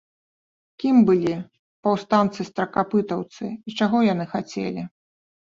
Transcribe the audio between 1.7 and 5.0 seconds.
паўстанцы-стракапытаўцы і чаго яны хацелі?